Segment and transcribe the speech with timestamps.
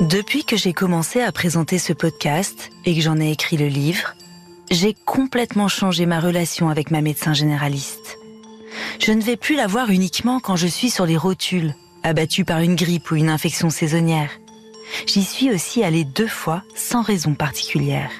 [0.00, 4.14] Depuis que j'ai commencé à présenter ce podcast et que j'en ai écrit le livre,
[4.70, 8.18] j'ai complètement changé ma relation avec ma médecin généraliste.
[9.00, 12.60] Je ne vais plus la voir uniquement quand je suis sur les rotules, abattue par
[12.60, 14.30] une grippe ou une infection saisonnière.
[15.06, 18.10] J'y suis aussi allée deux fois sans raison particulière.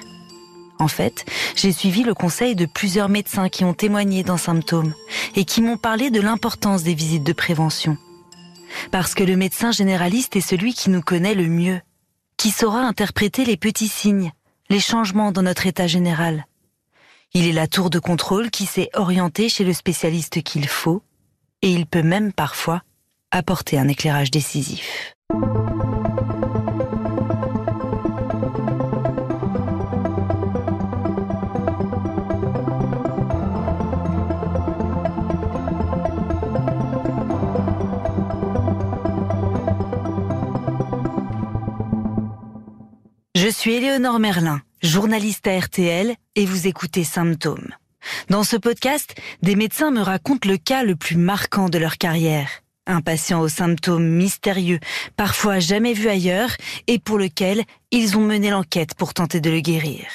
[0.79, 1.25] En fait,
[1.55, 4.93] j'ai suivi le conseil de plusieurs médecins qui ont témoigné d'un symptôme
[5.35, 7.97] et qui m'ont parlé de l'importance des visites de prévention.
[8.91, 11.81] Parce que le médecin généraliste est celui qui nous connaît le mieux,
[12.37, 14.31] qui saura interpréter les petits signes,
[14.69, 16.45] les changements dans notre état général.
[17.33, 21.01] Il est la tour de contrôle qui sait orienter chez le spécialiste qu'il faut,
[21.61, 22.81] et il peut même parfois
[23.31, 25.15] apporter un éclairage décisif.
[43.45, 47.75] Je suis Éléonore Merlin, journaliste à RTL, et vous écoutez Symptômes.
[48.27, 52.49] Dans ce podcast, des médecins me racontent le cas le plus marquant de leur carrière.
[52.87, 54.79] Un patient aux symptômes mystérieux,
[55.15, 56.49] parfois jamais vu ailleurs,
[56.87, 60.07] et pour lequel ils ont mené l'enquête pour tenter de le guérir.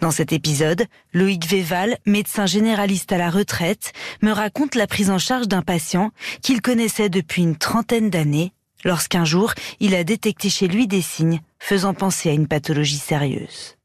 [0.00, 5.18] Dans cet épisode, Loïc Véval, médecin généraliste à la retraite, me raconte la prise en
[5.18, 8.52] charge d'un patient qu'il connaissait depuis une trentaine d'années
[8.84, 13.76] lorsqu'un jour, il a détecté chez lui des signes faisant penser à une pathologie sérieuse.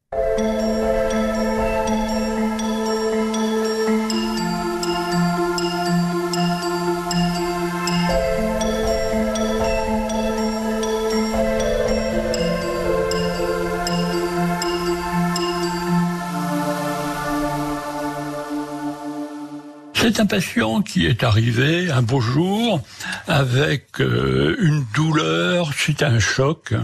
[20.10, 22.80] C'est un patient qui est arrivé un beau jour
[23.28, 26.74] avec euh, une douleur suite à un choc.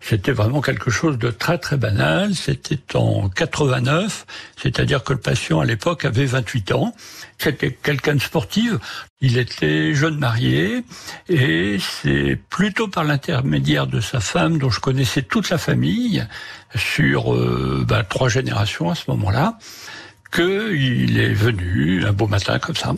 [0.00, 2.34] C'était vraiment quelque chose de très très banal.
[2.34, 4.26] C'était en 89,
[4.60, 6.94] c'est-à-dire que le patient à l'époque avait 28 ans.
[7.38, 8.72] C'était quelqu'un de sportif.
[9.20, 10.84] Il était jeune marié
[11.28, 16.26] et c'est plutôt par l'intermédiaire de sa femme dont je connaissais toute la famille
[16.74, 19.58] sur euh, ben, trois générations à ce moment-là
[20.32, 22.94] qu'il est venu un beau matin comme ça.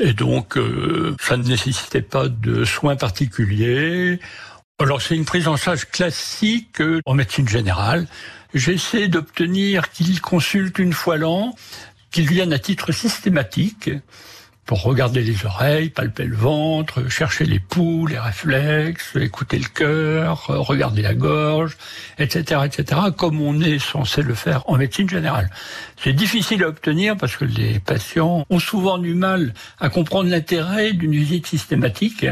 [0.00, 4.18] Et donc, euh, ça ne nécessitait pas de soins particuliers.
[4.80, 8.08] Alors, c'est une prise en charge classique en médecine générale.
[8.54, 11.54] J'essaie d'obtenir qu'il consulte une fois l'an,
[12.10, 13.90] qu'il vienne à titre systématique
[14.66, 20.46] pour regarder les oreilles, palper le ventre, chercher les pouls, les réflexes, écouter le cœur,
[20.46, 21.76] regarder la gorge,
[22.18, 25.50] etc., etc., comme on est censé le faire en médecine générale.
[26.02, 30.92] C'est difficile à obtenir parce que les patients ont souvent du mal à comprendre l'intérêt
[30.92, 32.26] d'une visite systématique.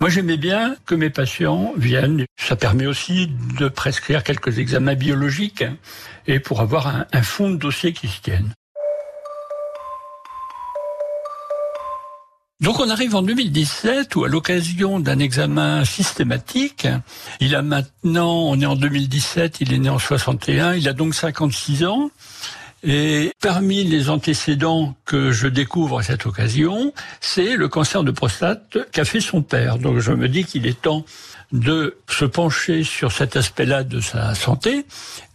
[0.00, 2.24] Moi, j'aimais bien que mes patients viennent.
[2.38, 5.64] Ça permet aussi de prescrire quelques examens biologiques
[6.26, 8.52] et pour avoir un, un fond de dossier qui se tienne.
[12.60, 16.88] Donc on arrive en 2017 où à l'occasion d'un examen systématique,
[17.38, 21.14] il a maintenant, on est en 2017, il est né en 61, il a donc
[21.14, 22.10] 56 ans.
[22.82, 28.78] Et parmi les antécédents que je découvre à cette occasion, c'est le cancer de prostate
[28.90, 29.78] qu'a fait son père.
[29.78, 31.04] Donc je me dis qu'il est temps
[31.52, 34.84] de se pencher sur cet aspect-là de sa santé.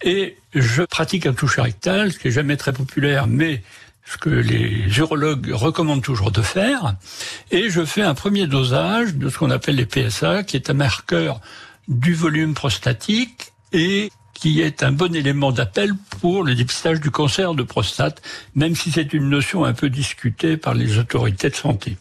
[0.01, 3.63] Et je pratique un toucher rectal, ce qui est jamais très populaire, mais
[4.05, 6.95] ce que les urologues recommandent toujours de faire,
[7.51, 10.73] et je fais un premier dosage de ce qu'on appelle les PSA, qui est un
[10.73, 11.39] marqueur
[11.87, 17.53] du volume prostatique et qui est un bon élément d'appel pour le dépistage du cancer
[17.53, 18.21] de prostate,
[18.55, 21.97] même si c'est une notion un peu discutée par les autorités de santé.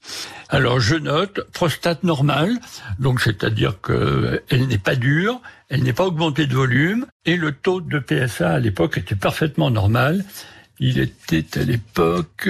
[0.49, 2.59] Alors je note prostate normale,
[2.99, 7.81] donc c'est-à-dire qu'elle n'est pas dure, elle n'est pas augmentée de volume, et le taux
[7.81, 10.25] de PSA à l'époque était parfaitement normal,
[10.79, 12.49] il était à l'époque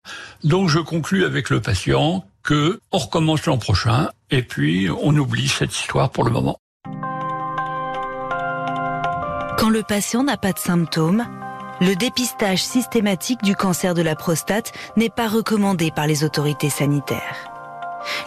[0.44, 5.48] Donc je conclus avec le patient que on recommence l'an prochain et puis on oublie
[5.48, 6.58] cette histoire pour le moment.
[9.58, 11.24] Quand le patient n'a pas de symptômes,
[11.82, 17.50] le dépistage systématique du cancer de la prostate n'est pas recommandé par les autorités sanitaires.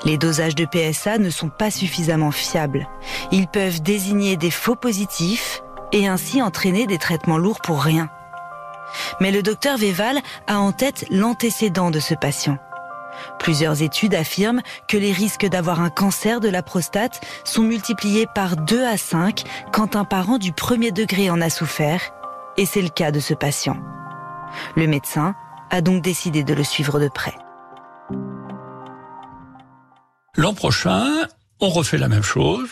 [0.03, 2.85] Les dosages de PSA ne sont pas suffisamment fiables.
[3.31, 5.63] Ils peuvent désigner des faux positifs
[5.93, 8.09] et ainsi entraîner des traitements lourds pour rien.
[9.21, 12.57] Mais le docteur Véval a en tête l'antécédent de ce patient.
[13.39, 18.57] Plusieurs études affirment que les risques d'avoir un cancer de la prostate sont multipliés par
[18.57, 22.11] 2 à 5 quand un parent du premier degré en a souffert
[22.57, 23.77] Et c'est le cas de ce patient.
[24.75, 25.35] Le médecin
[25.71, 27.35] a donc décidé de le suivre de près.
[30.37, 31.05] L'an prochain,
[31.59, 32.69] on refait la même chose.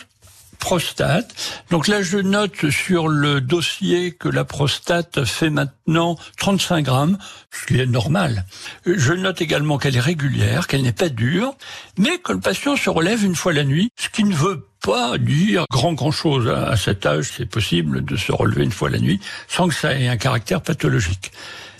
[0.58, 1.34] Prostate.
[1.70, 7.18] Donc là, je note sur le dossier que la prostate fait maintenant 35 grammes,
[7.50, 8.46] ce qui est normal.
[8.86, 11.54] Je note également qu'elle est régulière, qu'elle n'est pas dure,
[11.98, 15.16] mais que le patient se relève une fois la nuit, ce qui ne veut pas
[15.16, 16.48] dire grand grand chose.
[16.48, 19.98] À cet âge, c'est possible de se relever une fois la nuit sans que ça
[19.98, 21.32] ait un caractère pathologique.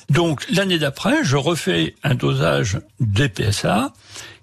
[0.08, 3.92] Donc l'année d'après, je refais un dosage des PSA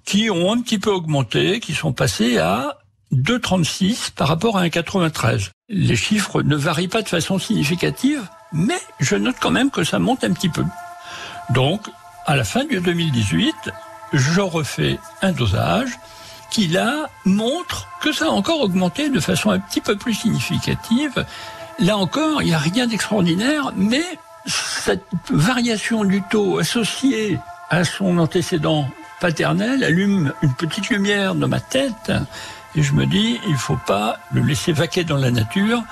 [0.05, 2.77] qui ont un petit peu augmenté, qui sont passés à
[3.13, 5.51] 2,36 par rapport à un 93.
[5.69, 8.21] Les chiffres ne varient pas de façon significative,
[8.53, 10.63] mais je note quand même que ça monte un petit peu.
[11.49, 11.81] Donc,
[12.25, 13.53] à la fin du 2018,
[14.13, 15.89] je refais un dosage
[16.51, 21.25] qui là montre que ça a encore augmenté de façon un petit peu plus significative.
[21.79, 24.03] Là encore, il n'y a rien d'extraordinaire, mais
[24.45, 27.39] cette variation du taux associée
[27.69, 28.87] à son antécédent
[29.19, 32.11] paternel allume une petite lumière dans ma tête
[32.75, 35.83] et je me dis, il ne faut pas le laisser vaquer dans la nature.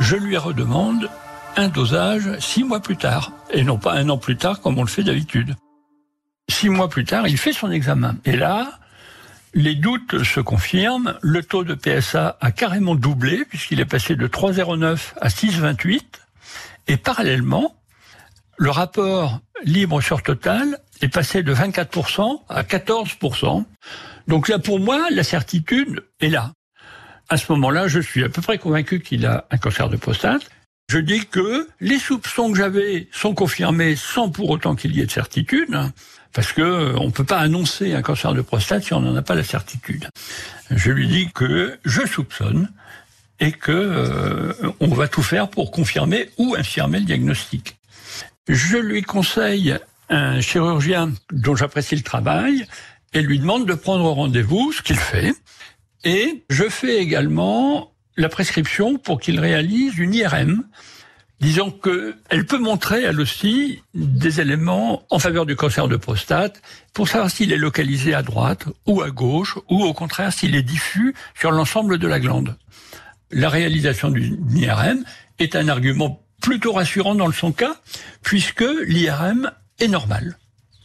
[0.00, 1.10] Je lui redemande
[1.56, 4.82] un dosage six mois plus tard et non pas un an plus tard comme on
[4.82, 5.56] le fait d'habitude.
[6.48, 8.16] Six mois plus tard, il fait son examen.
[8.24, 8.78] Et là,
[9.58, 11.18] les doutes se confirment.
[11.20, 16.00] Le taux de PSA a carrément doublé puisqu'il est passé de 3,09 à 6,28.
[16.86, 17.74] Et parallèlement,
[18.56, 23.64] le rapport libre sur total est passé de 24% à 14%.
[24.28, 26.52] Donc là, pour moi, la certitude est là.
[27.28, 30.48] À ce moment-là, je suis à peu près convaincu qu'il a un cancer de prostate.
[30.88, 35.06] Je dis que les soupçons que j'avais sont confirmés sans pour autant qu'il y ait
[35.06, 35.76] de certitude,
[36.32, 39.22] parce que euh, on peut pas annoncer un cancer de prostate si on n'en a
[39.22, 40.08] pas la certitude.
[40.70, 42.70] Je lui dis que je soupçonne
[43.40, 47.76] et que euh, on va tout faire pour confirmer ou infirmer le diagnostic.
[48.48, 49.76] Je lui conseille
[50.08, 52.66] un chirurgien dont j'apprécie le travail
[53.12, 55.34] et lui demande de prendre rendez-vous, ce qu'il fait.
[56.04, 60.64] Et je fais également la prescription pour qu'il réalise une IRM.
[61.40, 66.60] Disons qu'elle peut montrer, elle aussi, des éléments en faveur du cancer de prostate
[66.92, 70.62] pour savoir s'il est localisé à droite ou à gauche ou au contraire s'il est
[70.62, 72.56] diffus sur l'ensemble de la glande.
[73.30, 75.04] La réalisation d'une IRM
[75.38, 77.76] est un argument plutôt rassurant dans son cas,
[78.22, 80.38] puisque l'IRM est normal.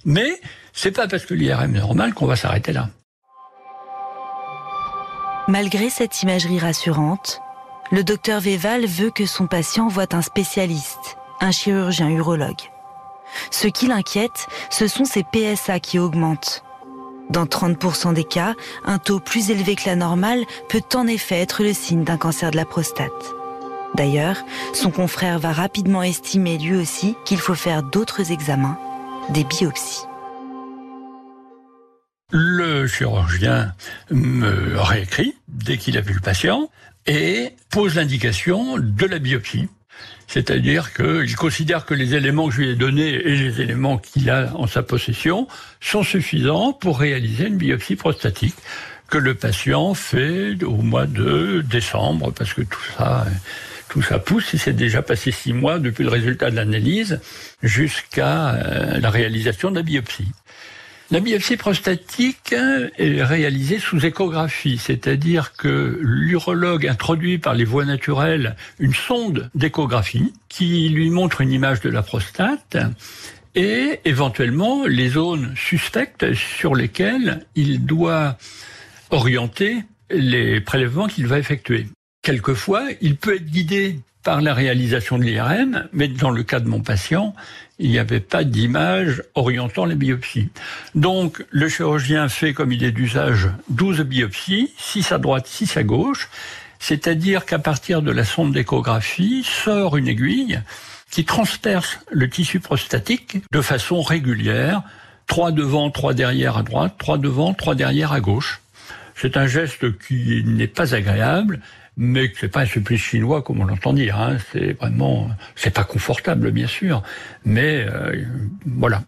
[0.06, 0.39] Mais
[0.73, 2.89] c'est pas parce que l'IRM est normal qu'on va s'arrêter là.
[5.47, 7.41] Malgré cette imagerie rassurante,
[7.94, 12.72] le docteur Véval veut que son patient voit un spécialiste, un chirurgien urologue.
[13.51, 16.63] Ce qui l'inquiète, ce sont ses PSA qui augmentent.
[17.30, 21.62] Dans 30% des cas, un taux plus élevé que la normale peut en effet être
[21.62, 23.12] le signe d'un cancer de la prostate.
[23.94, 24.38] D'ailleurs,
[24.74, 28.80] son confrère va rapidement estimer lui aussi qu'il faut faire d'autres examens,
[29.30, 30.07] des biopsies.
[32.31, 33.75] Le chirurgien
[34.10, 36.72] me réécrit dès qu'il a vu le patient
[37.05, 39.67] et pose l'indication de la biopsie.
[40.27, 44.29] C'est-à-dire qu'il considère que les éléments que je lui ai donnés et les éléments qu'il
[44.29, 45.47] a en sa possession
[45.79, 48.55] sont suffisants pour réaliser une biopsie prostatique
[49.09, 53.25] que le patient fait au mois de décembre, parce que tout ça
[53.89, 57.19] tout ça pousse, et c'est déjà passé six mois depuis le résultat de l'analyse
[57.61, 60.31] jusqu'à euh, la réalisation de la biopsie.
[61.13, 68.55] La biopsie prostatique est réalisée sous échographie, c'est-à-dire que l'urologue introduit par les voies naturelles
[68.79, 72.77] une sonde d'échographie qui lui montre une image de la prostate
[73.53, 78.39] et éventuellement les zones suspectes sur lesquelles il doit
[79.11, 81.85] orienter les prélèvements qu'il va effectuer.
[82.23, 86.69] Quelquefois, il peut être guidé par la réalisation de l'IRM, mais dans le cas de
[86.69, 87.35] mon patient,
[87.80, 90.47] il n'y avait pas d'image orientant les biopsies.
[90.95, 95.83] Donc, le chirurgien fait, comme il est d'usage, 12 biopsies, 6 à droite, 6 à
[95.83, 96.30] gauche,
[96.80, 100.61] c'est-à-dire qu'à partir de la sonde d'échographie sort une aiguille
[101.11, 104.81] qui transperce le tissu prostatique de façon régulière,
[105.27, 108.61] trois devant, trois derrière à droite, trois devant, trois derrière à gauche.
[109.15, 111.59] C'est un geste qui n'est pas agréable,
[111.97, 114.19] mais c'est pas un supplice chinois comme on l'entend dire.
[114.19, 114.38] Hein.
[114.52, 117.04] C'est vraiment, c'est pas confortable bien sûr,
[117.45, 118.23] mais euh,
[118.66, 119.04] voilà.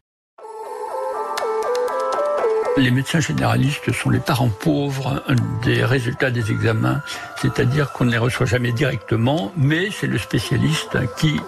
[2.77, 5.23] Les médecins généralistes sont les parents pauvres
[5.63, 7.01] des résultats des examens,
[7.41, 11.39] c'est-à-dire qu'on ne les reçoit jamais directement, mais c'est le spécialiste qui,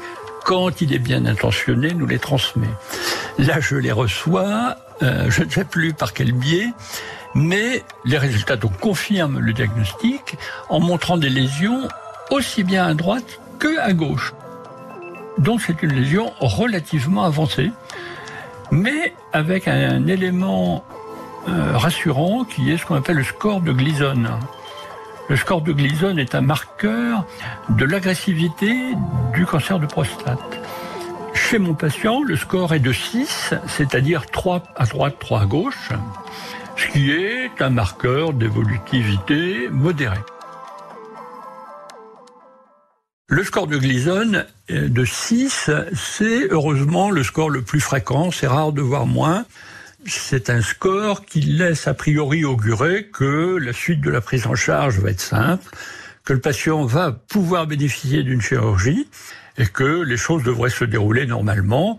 [0.45, 2.69] quand il est bien intentionné, nous les transmet.
[3.39, 6.71] Là, je les reçois, euh, je ne sais plus par quel biais,
[7.35, 10.37] mais les résultats donc confirment le diagnostic
[10.69, 11.87] en montrant des lésions
[12.31, 14.33] aussi bien à droite que à gauche.
[15.37, 17.71] Donc c'est une lésion relativement avancée,
[18.71, 20.83] mais avec un élément
[21.47, 24.23] euh, rassurant qui est ce qu'on appelle le score de Gleason.
[25.29, 27.25] Le score de Gleason est un marqueur
[27.69, 28.75] de l'agressivité
[29.33, 30.66] du cancer de prostate.
[31.49, 35.91] Chez mon patient, le score est de 6, c'est-à-dire 3 à droite, 3 à gauche,
[36.75, 40.17] ce qui est un marqueur d'évolutivité modérée.
[43.29, 48.73] Le score de Gleason de 6, c'est heureusement le score le plus fréquent, c'est rare
[48.73, 49.45] de voir moins.
[50.05, 54.55] C'est un score qui laisse a priori augurer que la suite de la prise en
[54.55, 55.63] charge va être simple,
[56.25, 59.07] que le patient va pouvoir bénéficier d'une chirurgie
[59.57, 61.97] et que les choses devraient se dérouler normalement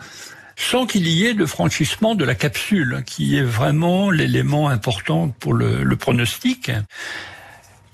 [0.57, 5.53] sans qu'il y ait de franchissement de la capsule, qui est vraiment l'élément important pour
[5.53, 6.73] le, le pronostic.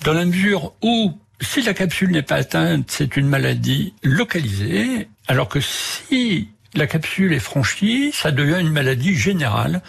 [0.03, 5.49] Dans la mesure où si la capsule n'est pas atteinte, c'est une maladie localisée, alors
[5.49, 9.83] que si la capsule est franchie, ça devient une maladie générale.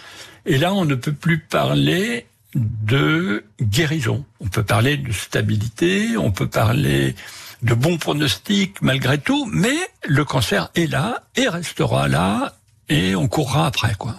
[0.44, 4.24] Et là, on ne peut plus parler de guérison.
[4.40, 7.14] On peut parler de stabilité, on peut parler
[7.62, 12.54] de bons pronostics malgré tout, mais le cancer est là et restera là
[12.88, 14.14] et on courra après, quoi.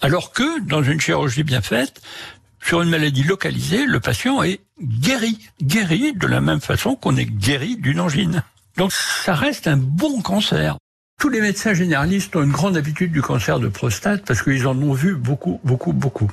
[0.00, 2.00] Alors que dans une chirurgie bien faite,
[2.62, 7.26] sur une maladie localisée, le patient est guéri, guéri de la même façon qu'on est
[7.26, 8.42] guéri d'une angine.
[8.76, 10.76] Donc ça reste un bon cancer.
[11.18, 14.80] Tous les médecins généralistes ont une grande habitude du cancer de prostate parce qu'ils en
[14.80, 16.30] ont vu beaucoup, beaucoup, beaucoup.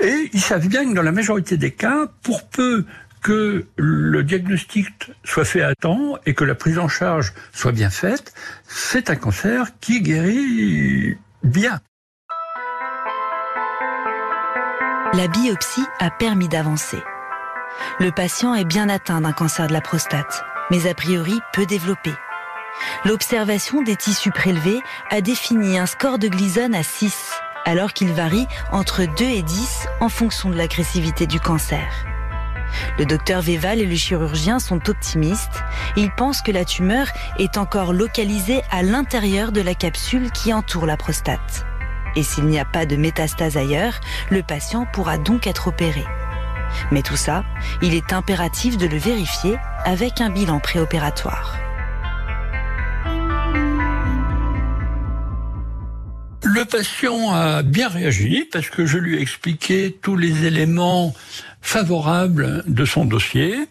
[0.00, 2.84] Et ils savent bien que dans la majorité des cas, pour peu
[3.22, 7.90] que le diagnostic soit fait à temps et que la prise en charge soit bien
[7.90, 8.32] faite,
[8.66, 11.80] c'est un cancer qui guérit bien.
[15.14, 17.02] La biopsie a permis d'avancer.
[17.98, 22.12] Le patient est bien atteint d'un cancer de la prostate, mais a priori peu développé.
[23.04, 27.32] L'observation des tissus prélevés a défini un score de Gleason à 6,
[27.64, 31.88] alors qu'il varie entre 2 et 10 en fonction de l'agressivité du cancer.
[32.98, 35.62] Le docteur Véval et le chirurgien sont optimistes.
[35.96, 37.08] Ils pensent que la tumeur
[37.38, 41.66] est encore localisée à l'intérieur de la capsule qui entoure la prostate.
[42.16, 46.04] Et s'il n'y a pas de métastase ailleurs, le patient pourra donc être opéré.
[46.90, 47.44] Mais tout ça,
[47.82, 51.56] il est impératif de le vérifier avec un bilan préopératoire.
[56.58, 61.14] Le patient a bien réagi parce que je lui ai expliqué tous les éléments
[61.62, 63.68] favorables de son dossier.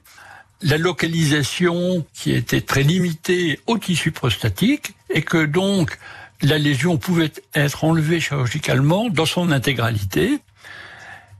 [0.61, 5.97] La localisation qui était très limitée au tissu prostatique et que donc
[6.41, 10.39] la lésion pouvait être enlevée chirurgicalement dans son intégralité.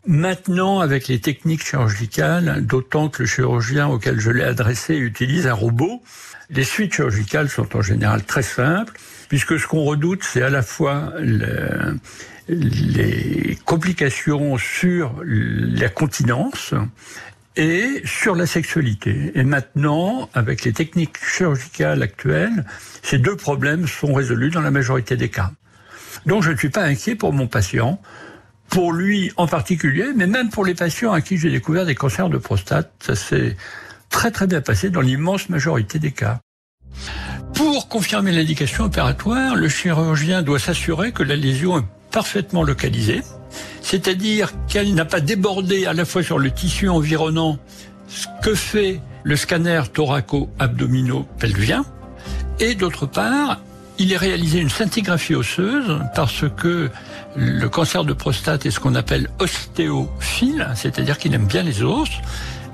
[0.06, 5.54] Maintenant, avec les techniques chirurgicales, d'autant que le chirurgien auquel je l'ai adressé utilise un
[5.54, 6.04] robot,
[6.50, 8.92] les suites chirurgicales sont en général très simples,
[9.30, 11.98] puisque ce qu'on redoute, c'est à la fois le,
[12.48, 16.74] les complications sur la continence
[17.56, 19.32] et sur la sexualité.
[19.36, 22.66] Et maintenant, avec les techniques chirurgicales actuelles,
[23.02, 25.52] ces deux problèmes sont résolus dans la majorité des cas.
[26.26, 28.00] Donc je ne suis pas inquiet pour mon patient,
[28.70, 32.30] pour lui en particulier, mais même pour les patients à qui j'ai découvert des cancers
[32.30, 32.92] de prostate.
[33.00, 33.58] Ça s'est
[34.10, 36.40] très très bien passé dans l'immense majorité des cas.
[37.54, 43.22] Pour confirmer l'indication opératoire, le chirurgien doit s'assurer que la lésion est parfaitement localisée,
[43.82, 47.58] c'est-à-dire qu'elle n'a pas débordé à la fois sur le tissu environnant,
[48.08, 51.86] ce que fait le scanner thoraco-abdominaux-pelvien,
[52.60, 53.60] et d'autre part,
[54.00, 56.90] il est réalisé une scintigraphie osseuse parce que
[57.36, 62.10] le cancer de prostate est ce qu'on appelle ostéophile, c'est-à-dire qu'il aime bien les os,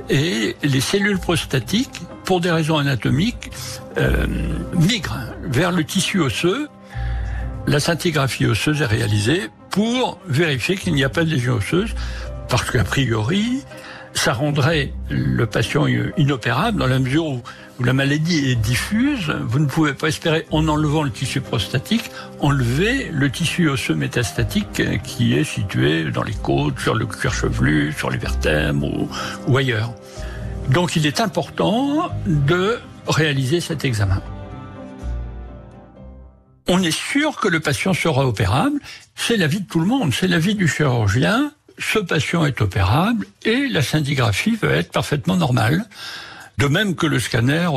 [0.09, 3.51] et les cellules prostatiques, pour des raisons anatomiques,
[3.97, 4.25] euh,
[4.73, 6.67] migrent vers le tissu osseux.
[7.67, 11.93] La scintigraphie osseuse est réalisée pour vérifier qu'il n'y a pas de lésion osseuse,
[12.49, 13.63] parce qu'a priori,
[14.13, 17.41] ça rendrait le patient inopérable dans la mesure où,
[17.83, 19.33] la maladie est diffuse.
[19.45, 24.83] Vous ne pouvez pas espérer, en enlevant le tissu prostatique, enlever le tissu osseux métastatique
[25.03, 29.07] qui est situé dans les côtes, sur le cuir chevelu, sur les vertèbres
[29.47, 29.93] ou ailleurs.
[30.69, 34.21] Donc il est important de réaliser cet examen.
[36.67, 38.79] On est sûr que le patient sera opérable.
[39.15, 43.67] C'est l'avis de tout le monde, c'est l'avis du chirurgien ce patient est opérable et
[43.67, 45.85] la scintigraphie va être parfaitement normale.
[46.57, 47.67] De même que le scanner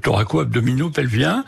[0.00, 1.44] thoraco-abdominaux-pelvien.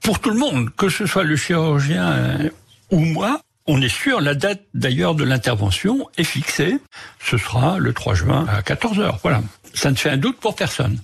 [0.00, 2.50] Pour tout le monde, que ce soit le chirurgien
[2.90, 6.78] ou moi, on est sûr, la date d'ailleurs de l'intervention est fixée.
[7.18, 9.18] Ce sera le 3 juin à 14 heures.
[9.22, 9.42] Voilà.
[9.72, 10.98] Ça ne fait un doute pour personne.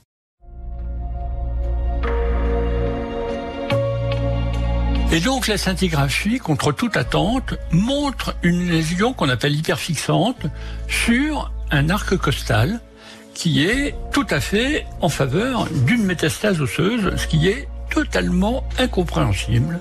[5.12, 10.46] Et donc la scintigraphie, contre toute attente, montre une lésion qu'on appelle hyperfixante
[10.86, 12.80] sur un arc costal
[13.34, 19.80] qui est tout à fait en faveur d'une métastase osseuse, ce qui est totalement incompréhensible.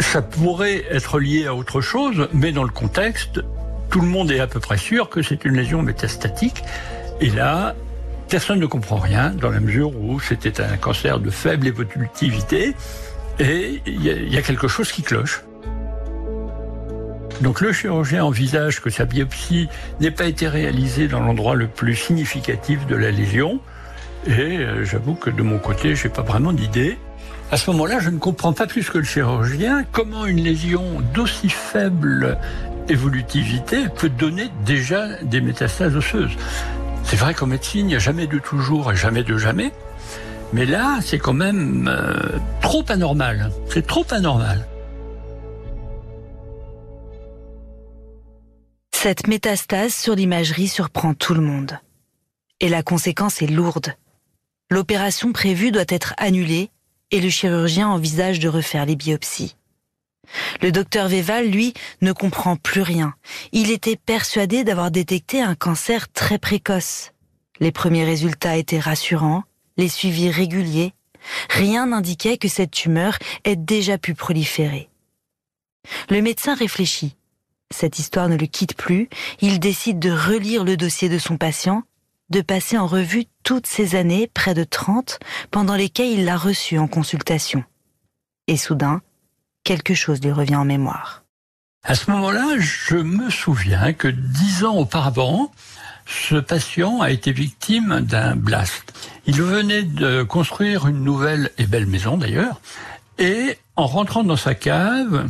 [0.00, 3.40] Ça pourrait être lié à autre chose, mais dans le contexte,
[3.90, 6.64] tout le monde est à peu près sûr que c'est une lésion métastatique.
[7.20, 7.74] Et là,
[8.28, 12.74] personne ne comprend rien dans la mesure où c'était un cancer de faible évolutivité
[13.38, 15.42] et il y, a quelque chose qui cloche.
[17.40, 21.96] Donc le chirurgien envisage que sa biopsie n'ait pas été réalisée dans l'endroit le plus
[21.96, 23.60] significatif de la lésion.
[24.26, 26.98] Et euh, j'avoue que de mon côté, j'ai pas vraiment d'idée.
[27.52, 31.48] À ce moment-là, je ne comprends pas plus que le chirurgien comment une lésion d'aussi
[31.48, 32.38] faible
[32.88, 36.36] évolutivité peut donner déjà des métastases osseuses.
[37.02, 39.72] C'est vrai qu'en médecine, il n'y a jamais de toujours et jamais de jamais.
[40.52, 43.50] Mais là, c'est quand même euh, trop anormal.
[43.68, 44.64] C'est trop anormal.
[48.92, 51.80] Cette métastase sur l'imagerie surprend tout le monde.
[52.60, 53.94] Et la conséquence est lourde.
[54.70, 56.70] L'opération prévue doit être annulée
[57.10, 59.56] et le chirurgien envisage de refaire les biopsies.
[60.62, 63.14] Le docteur Véval, lui, ne comprend plus rien.
[63.52, 67.12] Il était persuadé d'avoir détecté un cancer très précoce.
[67.58, 69.44] Les premiers résultats étaient rassurants,
[69.76, 70.94] les suivis réguliers,
[71.50, 74.88] rien n'indiquait que cette tumeur ait déjà pu proliférer.
[76.08, 77.16] Le médecin réfléchit.
[77.72, 79.08] Cette histoire ne le quitte plus,
[79.40, 81.82] il décide de relire le dossier de son patient,
[82.30, 85.18] de passer en revue toutes ces années, près de 30,
[85.50, 87.64] pendant lesquelles il l'a reçu en consultation.
[88.46, 89.02] Et soudain,
[89.64, 91.24] quelque chose lui revient en mémoire.
[91.82, 95.50] À ce moment-là, je me souviens que dix ans auparavant,
[96.06, 98.92] ce patient a été victime d'un blast.
[99.26, 102.60] Il venait de construire une nouvelle et belle maison d'ailleurs,
[103.18, 105.28] et en rentrant dans sa cave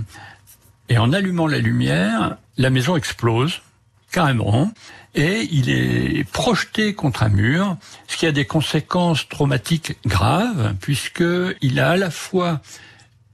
[0.88, 3.62] et en allumant la lumière, la maison explose
[4.10, 4.72] carrément,
[5.14, 11.80] et il est projeté contre un mur, ce qui a des conséquences traumatiques graves, puisqu'il
[11.80, 12.60] a à la fois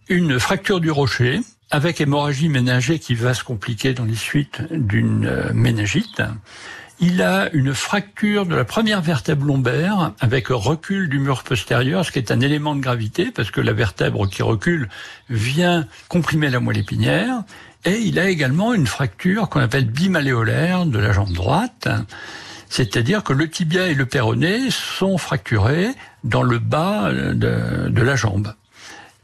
[0.09, 5.27] une fracture du rocher, avec hémorragie ménagée qui va se compliquer dans les suites d'une
[5.27, 6.23] euh, méningite,
[6.99, 12.13] il a une fracture de la première vertèbre lombaire avec recul du mur postérieur, ce
[12.13, 14.89] qui est un élément de gravité parce que la vertèbre qui recule
[15.29, 17.43] vient comprimer la moelle épinière.
[17.87, 21.89] Et il a également une fracture qu'on appelle bimaléolaire de la jambe droite.
[22.69, 25.91] C'est-à-dire que le tibia et le péroné sont fracturés
[26.25, 28.53] dans le bas de, de la jambe.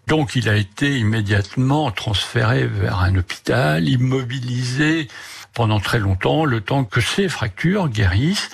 [0.06, 5.08] Donc il a été immédiatement transféré vers un hôpital, immobilisé
[5.54, 8.50] pendant très longtemps, le temps que ces fractures guérissent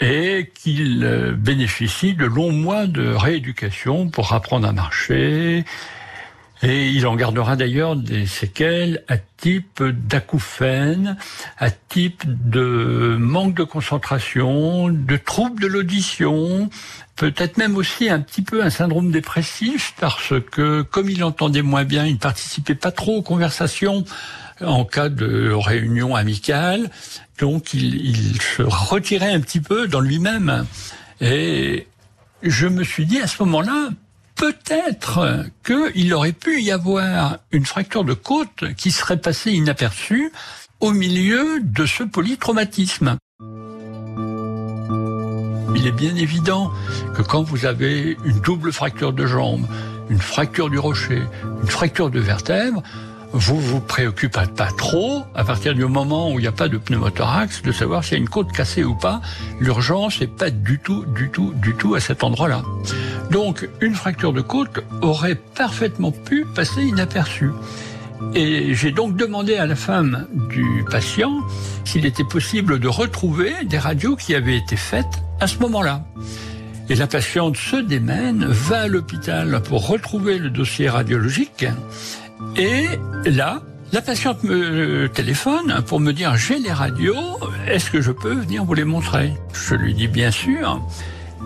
[0.00, 5.64] et qu'il euh, bénéficie de longs mois de rééducation pour apprendre à marcher.
[6.66, 11.18] Et il en gardera d'ailleurs des séquelles à type d'acouphène,
[11.58, 16.70] à type de manque de concentration, de troubles de l'audition,
[17.16, 21.84] peut-être même aussi un petit peu un syndrome dépressif parce que comme il entendait moins
[21.84, 24.02] bien, il ne participait pas trop aux conversations
[24.62, 26.88] en cas de réunion amicale.
[27.40, 30.64] Donc il, il se retirait un petit peu dans lui-même.
[31.20, 31.86] Et
[32.42, 33.90] je me suis dit à ce moment-là,
[34.44, 40.32] peut-être qu'il aurait pu y avoir une fracture de côte qui serait passée inaperçue
[40.80, 43.16] au milieu de ce polytraumatisme.
[45.74, 46.70] Il est bien évident
[47.14, 49.66] que quand vous avez une double fracture de jambe,
[50.10, 51.22] une fracture du rocher,
[51.62, 52.82] une fracture de vertèbre,
[53.34, 56.78] vous vous préoccupez pas trop, à partir du moment où il n'y a pas de
[56.78, 59.20] pneumothorax, de savoir s'il y a une côte cassée ou pas.
[59.58, 62.62] L'urgence n'est pas du tout, du tout, du tout à cet endroit-là.
[63.32, 67.50] Donc, une fracture de côte aurait parfaitement pu passer inaperçue.
[68.36, 71.40] Et j'ai donc demandé à la femme du patient
[71.84, 76.04] s'il était possible de retrouver des radios qui avaient été faites à ce moment-là.
[76.88, 81.66] Et la patiente se démène, va à l'hôpital pour retrouver le dossier radiologique
[82.56, 82.86] et
[83.24, 88.34] là, la patiente me téléphone pour me dire j'ai les radios, est-ce que je peux
[88.34, 89.32] venir vous les montrer?
[89.52, 90.80] Je lui dis bien sûr.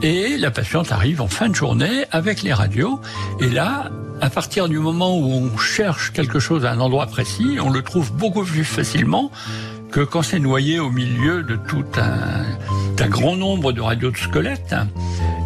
[0.00, 3.00] Et la patiente arrive en fin de journée avec les radios.
[3.40, 7.58] Et là, à partir du moment où on cherche quelque chose à un endroit précis,
[7.60, 9.30] on le trouve beaucoup plus facilement
[9.90, 12.44] que quand c'est noyé au milieu de tout un,
[13.02, 14.74] un grand nombre de radios de squelettes.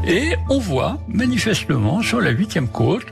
[0.07, 3.07] Et on voit manifestement sur la huitième côte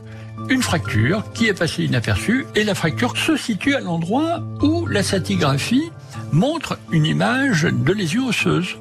[0.50, 5.04] une fracture qui est passée inaperçue et la fracture se situe à l'endroit où la
[5.04, 5.90] scintigraphie
[6.32, 8.76] montre une image de lésion osseuse.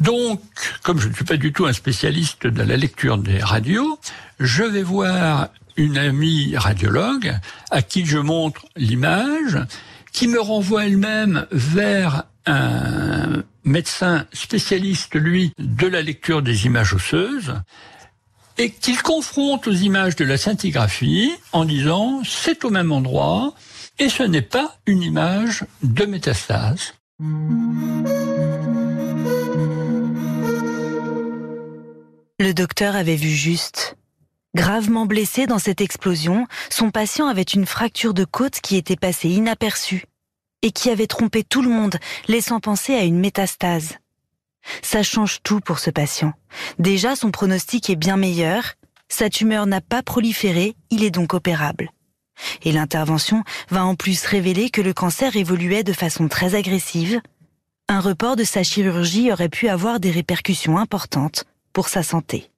[0.00, 0.40] Donc,
[0.82, 3.98] comme je ne suis pas du tout un spécialiste de la lecture des radios,
[4.38, 7.34] je vais voir une amie radiologue
[7.70, 9.58] à qui je montre l'image,
[10.12, 17.54] qui me renvoie elle-même vers un médecin spécialiste, lui, de la lecture des images osseuses,
[18.58, 23.54] et qu'il confronte aux images de la scintigraphie en disant c'est au même endroit
[23.98, 26.94] et ce n'est pas une image de métastase.
[32.40, 33.96] Le docteur avait vu juste.
[34.54, 39.30] Gravement blessé dans cette explosion, son patient avait une fracture de côte qui était passée
[39.30, 40.04] inaperçue
[40.62, 41.96] et qui avait trompé tout le monde,
[42.28, 43.98] laissant penser à une métastase.
[44.82, 46.32] Ça change tout pour ce patient.
[46.78, 48.74] Déjà, son pronostic est bien meilleur,
[49.08, 51.90] sa tumeur n'a pas proliféré, il est donc opérable.
[52.62, 57.20] Et l'intervention va en plus révéler que le cancer évoluait de façon très agressive.
[57.88, 62.50] Un report de sa chirurgie aurait pu avoir des répercussions importantes pour sa santé.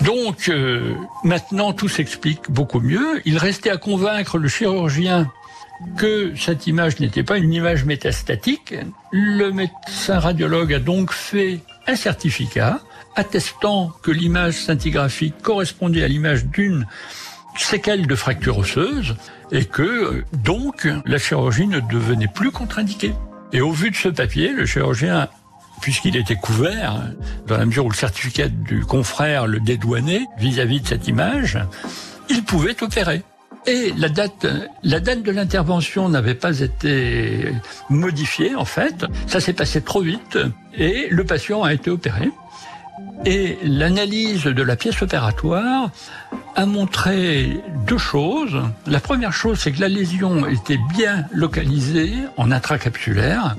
[0.00, 3.22] Donc euh, maintenant tout s'explique beaucoup mieux.
[3.24, 5.30] Il restait à convaincre le chirurgien
[5.96, 8.74] que cette image n'était pas une image métastatique.
[9.12, 12.80] Le médecin radiologue a donc fait un certificat
[13.16, 16.86] attestant que l'image scintigraphique correspondait à l'image d'une
[17.56, 19.16] séquelle de fracture osseuse
[19.52, 23.14] et que donc la chirurgie ne devenait plus contre-indiquée.
[23.52, 25.28] Et au vu de ce papier, le chirurgien
[25.80, 26.98] puisqu'il était couvert,
[27.46, 31.58] dans la mesure où le certificat du confrère le dédouanait vis-à-vis de cette image,
[32.30, 33.22] il pouvait opérer.
[33.66, 34.46] Et la date,
[34.82, 37.52] la date de l'intervention n'avait pas été
[37.88, 39.06] modifiée, en fait.
[39.26, 40.38] Ça s'est passé trop vite
[40.76, 42.30] et le patient a été opéré.
[43.24, 45.90] Et l'analyse de la pièce opératoire
[46.56, 48.60] a montré deux choses.
[48.86, 53.56] La première chose, c'est que la lésion était bien localisée en intracapsulaire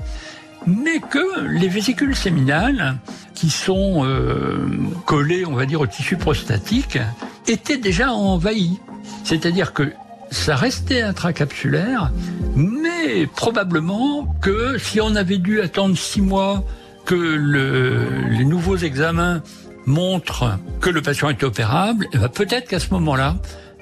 [0.66, 2.96] mais que les vésicules séminales,
[3.34, 4.66] qui sont euh,
[5.04, 6.98] collées, on va dire, au tissu prostatique,
[7.46, 8.80] étaient déjà envahies.
[9.24, 9.92] C'est-à-dire que
[10.30, 12.10] ça restait intracapsulaire,
[12.54, 16.64] mais probablement que si on avait dû attendre six mois
[17.04, 19.42] que les nouveaux examens
[19.86, 23.36] montrent que le patient est opérable, eh ben, peut-être qu'à ce moment-là,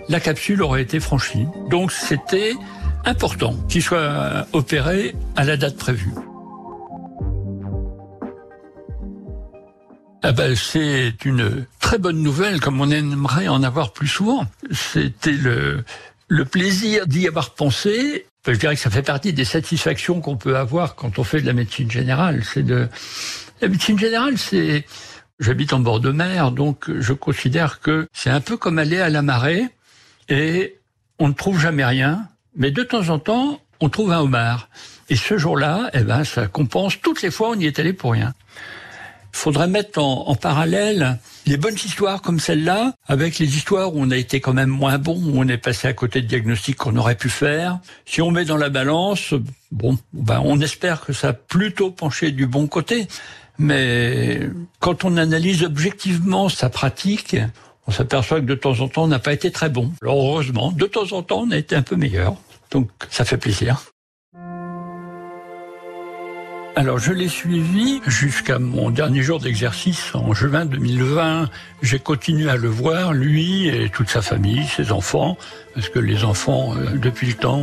[0.08, 1.46] la capsule aurait été franchie.
[1.70, 2.54] Donc c'était
[3.06, 6.12] important qu'il soit opéré à la date prévue.
[10.26, 14.46] Ah ben, c'est une très bonne nouvelle, comme on aimerait en avoir plus souvent.
[14.70, 15.84] C'était le,
[16.28, 18.24] le plaisir d'y avoir pensé.
[18.46, 21.46] Je dirais que ça fait partie des satisfactions qu'on peut avoir quand on fait de
[21.46, 22.42] la médecine générale.
[22.42, 22.88] C'est de
[23.60, 24.86] la médecine générale, c'est
[25.40, 29.10] j'habite en bord de mer, donc je considère que c'est un peu comme aller à
[29.10, 29.68] la marée
[30.30, 30.78] et
[31.18, 34.70] on ne trouve jamais rien, mais de temps en temps on trouve un homard.
[35.10, 37.92] Et ce jour-là, eh ben, ça compense toutes les fois où on y est allé
[37.92, 38.32] pour rien
[39.34, 44.16] faudrait mettre en, parallèle les bonnes histoires comme celle-là avec les histoires où on a
[44.16, 47.16] été quand même moins bon, où on est passé à côté de diagnostics qu'on aurait
[47.16, 47.80] pu faire.
[48.06, 49.34] Si on met dans la balance,
[49.72, 53.08] bon, ben on espère que ça a plutôt penché du bon côté.
[53.58, 54.40] Mais
[54.78, 57.36] quand on analyse objectivement sa pratique,
[57.86, 59.92] on s'aperçoit que de temps en temps, on n'a pas été très bon.
[60.00, 62.36] Alors heureusement, de temps en temps, on a été un peu meilleur.
[62.70, 63.82] Donc ça fait plaisir.
[66.76, 71.48] Alors je l'ai suivi jusqu'à mon dernier jour d'exercice en juin 2020.
[71.82, 75.38] J'ai continué à le voir, lui et toute sa famille, ses enfants,
[75.74, 77.62] parce que les enfants, euh, depuis le temps,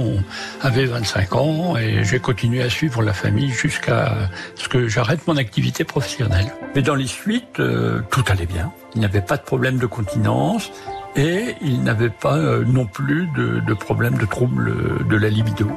[0.61, 5.35] avaient 25 ans, et j'ai continué à suivre la famille jusqu'à ce que j'arrête mon
[5.35, 6.53] activité professionnelle.
[6.73, 8.71] Mais dans les suites, euh, tout allait bien.
[8.95, 10.71] Il n'y avait pas de problème de continence,
[11.15, 15.69] et il n'avait pas euh, non plus de, de problème de trouble de la libido.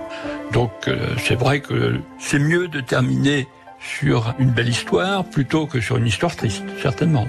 [0.53, 5.81] Donc euh, c'est vrai que c'est mieux de terminer sur une belle histoire plutôt que
[5.81, 7.27] sur une histoire triste, certainement.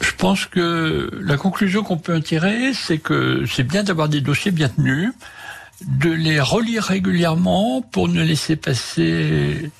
[0.00, 4.20] Je pense que la conclusion qu'on peut en tirer, c'est que c'est bien d'avoir des
[4.20, 5.12] dossiers bien tenus,
[5.84, 9.70] de les relire régulièrement pour ne laisser passer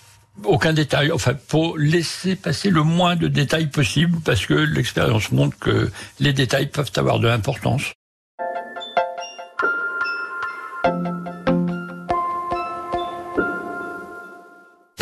[0.45, 5.59] aucun détail, enfin pour laisser passer le moins de détails possible, parce que l'expérience montre
[5.59, 5.91] que
[6.21, 7.93] les détails peuvent avoir de l'importance.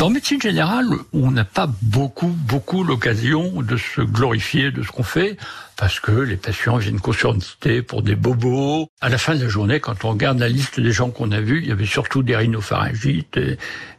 [0.01, 5.03] En médecine générale, on n'a pas beaucoup, beaucoup l'occasion de se glorifier de ce qu'on
[5.03, 5.37] fait,
[5.77, 8.87] parce que les patients viennent consulter pour des bobos.
[8.99, 11.39] À la fin de la journée, quand on regarde la liste des gens qu'on a
[11.39, 13.37] vus, il y avait surtout des rhinopharyngites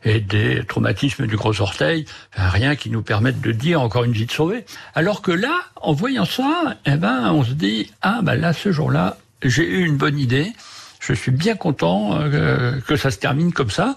[0.05, 4.27] et, des traumatismes du gros orteil, rien qui nous permette de dire encore une vie
[4.27, 4.65] de sauvée.
[4.97, 8.73] Alors que là, en voyant ça, eh ben, on se dit, ah, ben là, ce
[8.73, 10.53] jour-là, j'ai eu une bonne idée
[10.99, 13.95] Je suis bien content euh, que ça se termine comme ça.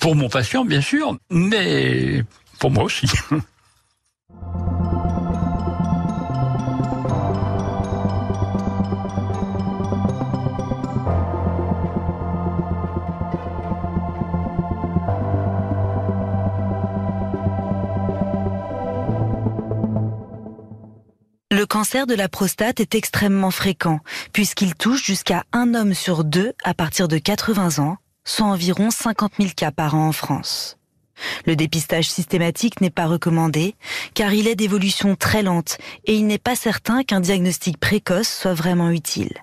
[0.00, 2.24] Pour mon patient, bien sûr, mais
[2.58, 3.06] pour moi aussi.
[21.52, 24.00] Le cancer de la prostate est extrêmement fréquent,
[24.32, 29.32] puisqu'il touche jusqu'à un homme sur deux à partir de 80 ans, soit environ 50
[29.38, 30.76] 000 cas par an en France.
[31.46, 33.74] Le dépistage systématique n'est pas recommandé,
[34.14, 38.54] car il est d'évolution très lente et il n'est pas certain qu'un diagnostic précoce soit
[38.54, 39.36] vraiment utile.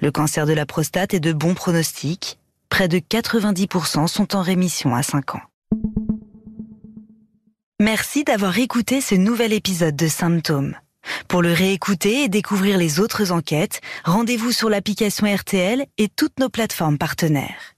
[0.00, 4.94] Le cancer de la prostate est de bon pronostic, près de 90% sont en rémission
[4.94, 5.42] à 5 ans.
[7.80, 10.76] Merci d'avoir écouté ce nouvel épisode de Symptômes.
[11.28, 16.48] Pour le réécouter et découvrir les autres enquêtes, rendez-vous sur l'application RTL et toutes nos
[16.48, 17.73] plateformes partenaires.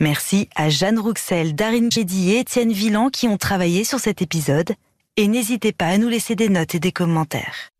[0.00, 4.74] Merci à Jeanne Rouxel, Darine Kédi et Étienne Villan qui ont travaillé sur cet épisode.
[5.16, 7.73] Et n'hésitez pas à nous laisser des notes et des commentaires.